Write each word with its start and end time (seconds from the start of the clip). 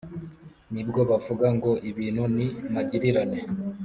ni 0.73 0.81
bwo 0.87 1.01
bavuga 1.09 1.47
ngo 1.57 1.71
«ibintu 1.89 2.23
ni 2.35 2.47
magirirane. 2.73 3.39